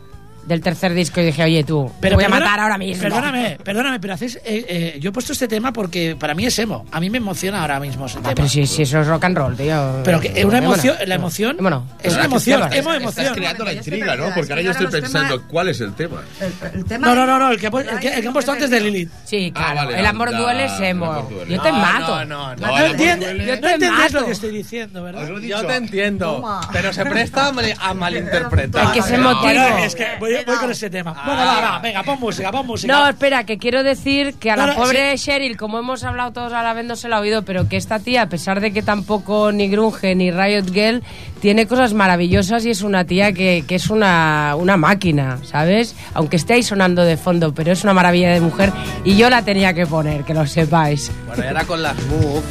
[0.47, 3.03] del tercer disco y dije, oye tú, te voy a matar ahora mismo.
[3.03, 4.37] Perdóname, perdóname, pero hacéis.
[4.37, 6.85] eh, eh, yo he puesto este tema porque para mí es emo.
[6.93, 8.35] A mí me emociona ahora mismo ese Ah, tema.
[8.35, 10.01] pero si, si eso es rock and roll, tío.
[10.05, 11.87] Pero que es una emoción, la emoción Emo no.
[12.03, 13.35] es una emoción, estás- emo Estás emoción.
[13.35, 14.35] creando la intriga, ¿no?
[14.35, 16.23] Porque ahora yo estoy pensando, temas- ¿cuál es el tema?
[16.41, 18.53] El, el tema No, no, no, no, el que, el que, el que han puesto
[18.53, 19.11] antes de Lilith.
[19.25, 19.89] Sí, Ah, claro.
[19.89, 21.29] vale, el amor anda, duele es emo.
[21.49, 22.25] Yo te No, mato.
[22.25, 23.35] no, no, No, No, el amor entiendes,
[23.81, 24.25] lo mato.
[24.27, 25.29] que estoy diciendo, ¿verdad?
[25.43, 28.85] Yo te entiendo, pero se presta a mal- a malinterpretar.
[28.87, 29.43] Es que ese No, motivo...
[29.63, 31.13] Bueno, es que voy, voy con ese tema.
[31.13, 32.93] Bueno, va, va, venga, pon música, pon música.
[32.93, 36.33] No, espera, que quiero decir que a la No, no, pobre Cheryl, como hemos hablado
[36.33, 38.61] todos a la vez, no se la ha oído, pero que esta tía, a pesar
[38.61, 41.03] de que tampoco ni Grunge ni Riot Girl,
[41.41, 45.95] tiene cosas maravillosas y es una tía que, que es una, una máquina, ¿sabes?
[46.15, 48.73] Aunque esté ahí sonando de fondo, pero es una maravilla de mujer
[49.05, 51.11] y yo la tenía que poner, que lo sepáis.
[51.27, 52.45] Bueno, y ahora con las moves,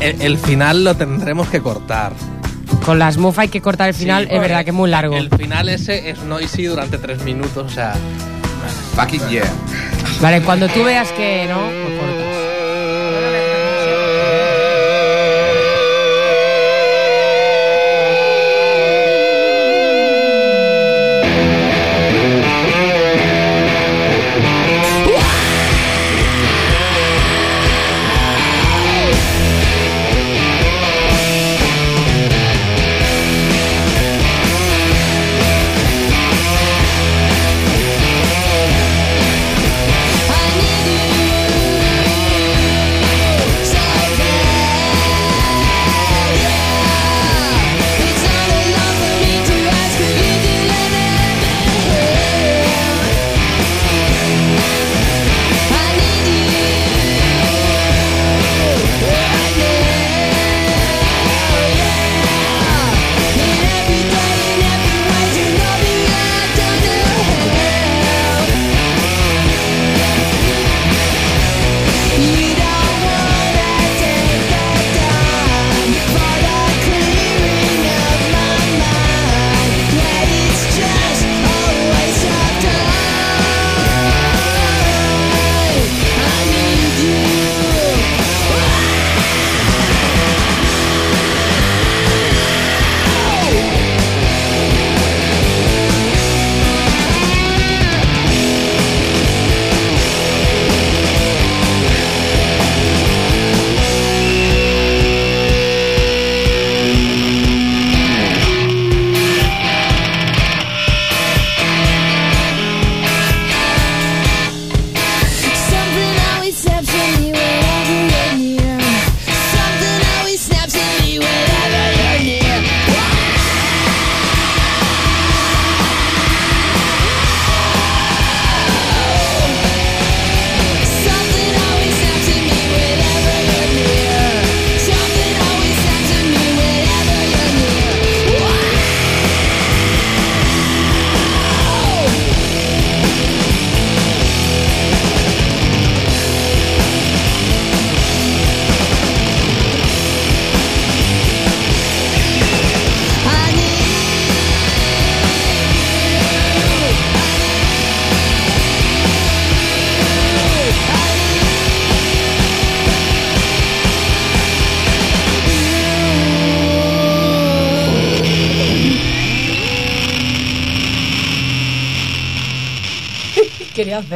[0.00, 2.12] eh, el, el final lo tendremos que cortar.
[2.84, 5.16] Con las MUF hay que cortar el final, Sí, es verdad que es muy largo.
[5.16, 7.94] El final ese es noisy durante tres minutos, o sea...
[8.94, 9.44] Fucking yeah.
[10.20, 11.60] Vale, cuando tú veas que no.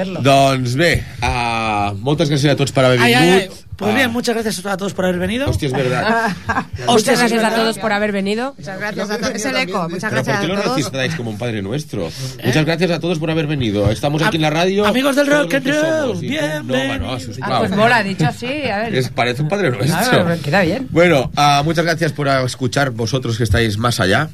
[0.02, 0.20] Hacerlo.
[0.22, 3.32] Doncs bé, uh, moltes gràcies a tots per haver Ay, vingut.
[3.32, 3.58] ay, ay.
[3.74, 5.48] Pues bien, muchas gracias a todos por haber venido.
[5.50, 6.28] Hostia, es verdad.
[6.86, 7.56] Muchas gracias es a verdad.
[7.56, 8.54] todos por haber venido.
[8.56, 9.34] Muchas gracias a todos.
[9.34, 9.88] Es el eco.
[9.88, 10.76] Muchas Pero ¿por gracias qué lo a todos.
[10.76, 12.08] recitáis como un padre nuestro?
[12.44, 13.90] Muchas gracias a todos por haber venido.
[13.90, 14.86] Estamos aquí en la radio.
[14.86, 16.64] Amigos del todos rock and roll, bienvenidos.
[16.64, 18.46] No, bueno, Ah, pues mola, dicho así.
[18.46, 18.94] A ver.
[18.94, 19.96] Es, parece un padre nuestro.
[19.98, 20.86] Ah, pero queda bien.
[20.90, 24.28] Bueno, ah, muchas gracias por escuchar vosotros que estáis más allá.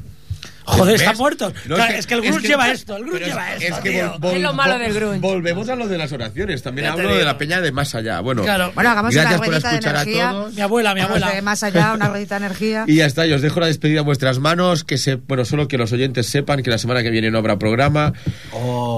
[0.68, 1.00] Joder, ¿Ves?
[1.02, 1.52] están muertos.
[1.66, 3.90] No, Claro, es que el grunge que- lleva esto, el grunge lleva esto, Es que
[3.90, 4.12] tío.
[4.14, 5.18] vol- vol- Es lo malo del grunge.
[5.20, 6.62] Volvemos a lo de las oraciones.
[6.62, 8.20] También Ya hablo de la peña de más allá.
[8.20, 8.70] Bueno, Claro.
[8.74, 10.30] Bueno, hagamos gracias una por ruedita de escuchar a energía.
[10.30, 10.54] todos.
[10.54, 11.30] Mi abuela, mi abuela.
[11.32, 12.84] de más allá, una ruedita de energía.
[12.86, 15.68] Y ya está, y os dejo la despedida en vuestras manos, que se, bueno, solo
[15.68, 18.12] que los oyentes sepan que la semana que viene no habrá programa.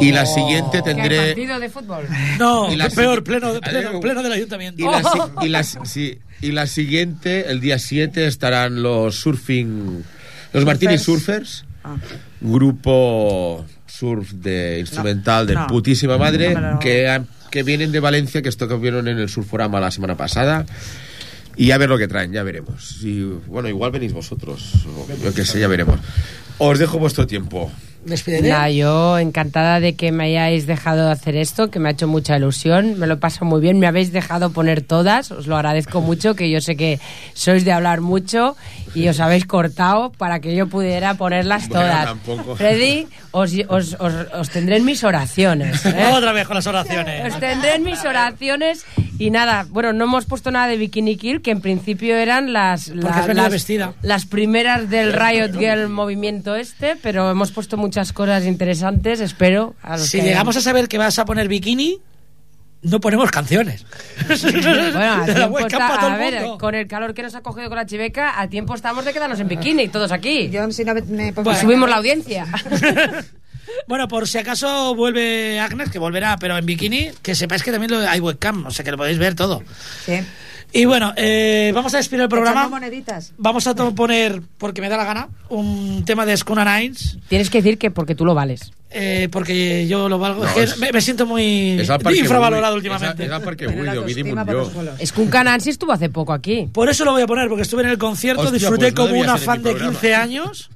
[0.01, 1.27] Y la siguiente ¿Qué hay tendré...
[1.29, 2.07] partido de fútbol?
[2.39, 4.01] No, Y la peor, pleno, pleno, Adeu.
[4.01, 4.83] pleno del ayuntamiento.
[4.83, 10.05] Y la, si- y la- sí, y la siguiente, el día 7, estarán los surfing...
[10.53, 11.97] Los Martini Surfers, Ah.
[12.41, 15.67] grupo surf de instrumental de no.
[15.67, 20.17] putísima madre, No que, que vienen de Valencia, que estuvieron en el Surforama la semana
[20.17, 20.67] pasada.
[21.57, 22.99] Y a ver lo que traen, ya veremos.
[23.03, 25.99] Y, bueno, igual venís vosotros, o yo qué sé, ya veremos.
[26.59, 27.71] Os dejo vuestro tiempo.
[28.05, 28.49] Despídete.
[28.49, 32.09] Nada, yo encantada de que me hayáis dejado de hacer esto, que me ha hecho
[32.09, 36.01] mucha ilusión, me lo paso muy bien, me habéis dejado poner todas, os lo agradezco
[36.01, 36.99] mucho, que yo sé que
[37.35, 38.57] sois de hablar mucho
[38.95, 42.05] y os habéis cortado para que yo pudiera ponerlas Bueno, todas.
[42.07, 42.57] tampoco.
[42.57, 45.85] Freddy, os, os, os, os tendré en mis oraciones.
[45.87, 46.11] ¿eh?
[46.15, 47.35] Otra vez con las oraciones.
[47.35, 48.87] Os tendré en mis oraciones
[49.19, 52.89] y nada, bueno, no hemos puesto nada de Bikini Kill, que en principio eran las,
[52.89, 53.93] la- las, vestida.
[54.01, 59.75] las primeras del Riot Girl movimiento este, pero hemos puesto muchas cosas interesantes, espero.
[59.83, 61.99] A los Si que- llegamos a saber que vas a poner bikini,
[62.83, 63.85] no ponemos canciones.
[64.29, 67.87] Bueno, a tiempo está- a ver, con el calor que nos ha cogido con la
[67.87, 70.49] chiveca, a tiempo estamos de quedarnos en bikini, todos aquí.
[70.51, 72.47] Yo si no me- me pongo- Y subimos la audiencia.
[73.87, 77.93] Bueno, por si acaso vuelve Agnes, que volverá, pero en bikini, que sepáis que también
[77.93, 79.63] lo- hay webcam, o sea que lo podéis ver todo.
[80.05, 80.15] Sí.
[80.73, 82.69] Y bueno, eh, vamos a despedir el programa.
[82.69, 83.33] Moneditas.
[83.39, 87.59] Vamos a poner, porque me da la gana, un tema de Skuna Nines, Tienes que
[87.61, 88.73] decir que porque tú lo vales.
[88.91, 90.43] eh, porque yo lo valgo.
[90.45, 91.77] No, es que es- me, me siento muy
[92.17, 93.25] infravalorado últimamente.
[94.99, 96.69] Es que un Nancy estuvo hace poco aquí.
[96.73, 99.03] Por eso lo voy a poner, porque estuve en el concierto, Hostia, disfruté pues no
[99.13, 99.91] como una fan de programa.
[99.93, 100.71] 15 años.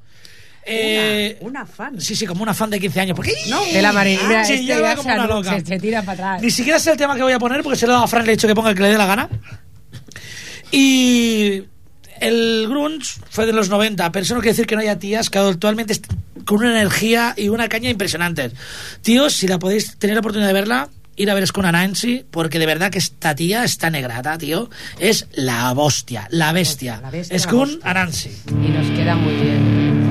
[0.66, 2.00] Eh, Una fan.
[2.00, 3.14] Sí, sí, como una fan de 15 años.
[3.16, 3.34] Porque
[3.72, 4.40] De la marina.
[4.40, 5.58] Ah, sí, este como se, una loca.
[5.58, 6.42] se- se tira para atrás.
[6.42, 8.08] Ni siquiera sé el tema que voy a poner porque se lo he dado a
[8.08, 9.28] Fran, le he dicho que ponga el que le dé la gana.
[10.76, 11.62] Y
[12.20, 15.30] el grunge fue de los 90, pero eso no quiere decir que no haya tías
[15.30, 16.00] que actualmente
[16.44, 18.52] con una energía y una caña impresionantes.
[19.00, 22.58] Tíos, si la podéis tener la oportunidad de verla, ir a ver Skuna Nancy, porque
[22.58, 24.68] de verdad que esta tía, esta negrata, tío,
[24.98, 26.98] es la hostia, la bestia.
[27.00, 27.90] La bestia, la Skun hostia.
[27.90, 28.30] Anansi.
[28.48, 30.03] Y nos queda muy bien.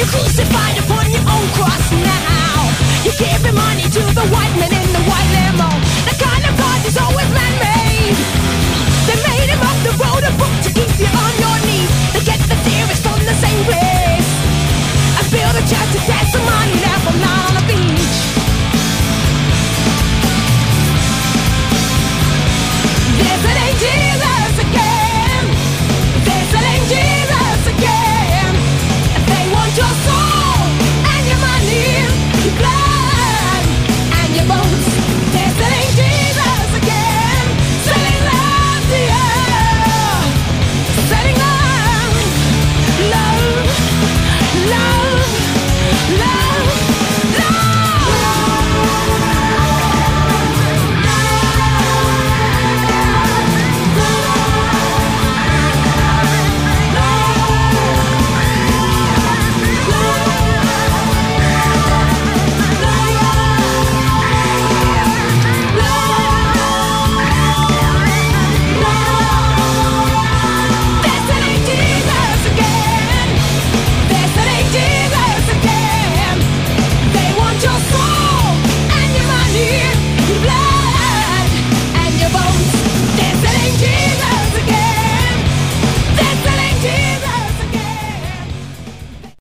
[0.00, 2.72] You're crucified upon your own cross now.
[3.04, 4.69] You're giving money to the white men